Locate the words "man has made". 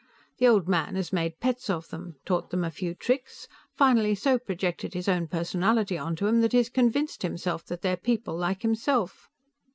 0.67-1.39